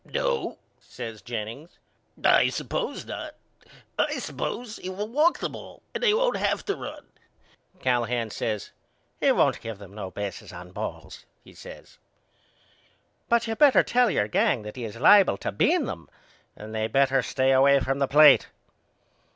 No, 0.03 0.57
says 0.79 1.21
Jennings 1.21 1.77
I 2.25 2.49
suppose 2.49 3.05
not. 3.05 3.35
I 3.99 4.17
suppose 4.17 4.77
he 4.77 4.89
will 4.89 5.07
walk 5.07 5.37
them 5.37 5.55
all 5.55 5.83
and 5.93 6.01
they 6.01 6.11
won't 6.11 6.37
have 6.37 6.65
to 6.65 6.75
run. 6.75 7.05
Callahan 7.81 8.31
says 8.31 8.71
He 9.19 9.31
won't 9.31 9.61
give 9.61 9.79
no 9.79 10.09
bases 10.09 10.51
on 10.51 10.71
balls, 10.71 11.27
he 11.43 11.53
says. 11.53 11.99
But 13.29 13.45
you 13.45 13.55
better 13.55 13.83
tell 13.83 14.09
your 14.09 14.27
gang 14.27 14.63
that 14.63 14.75
he 14.75 14.85
is 14.85 14.95
liable 14.95 15.37
to 15.37 15.51
bean 15.51 15.85
them 15.85 16.09
and 16.55 16.73
they 16.73 16.87
better 16.87 17.21
stay 17.21 17.51
away 17.51 17.79
from 17.79 17.99
the 17.99 18.07
plate. 18.07 18.47